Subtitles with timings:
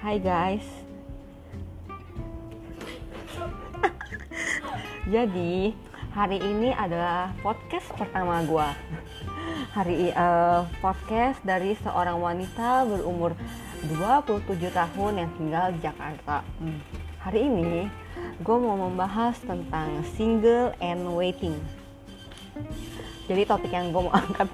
[0.00, 0.64] Hai guys.
[5.04, 5.76] Jadi
[6.16, 8.68] hari ini adalah podcast pertama gue.
[9.76, 13.36] Hari uh, podcast dari seorang wanita berumur
[13.92, 16.48] 27 tahun yang tinggal di Jakarta.
[16.56, 16.80] Hmm.
[17.20, 17.84] Hari ini
[18.40, 21.60] gue mau membahas tentang single and waiting.
[23.28, 24.48] Jadi topik yang gue mau angkat